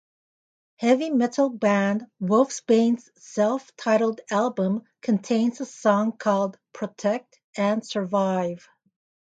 Heavy 0.77 1.11
metal 1.11 1.47
band 1.47 2.07
Wolfsbane's 2.19 3.11
self-titled 3.23 4.21
album 4.31 4.81
contains 4.99 5.61
a 5.61 5.65
song 5.67 6.11
called 6.17 6.57
Protect 6.73 7.39
and 7.55 7.85
Survive. 7.85 8.67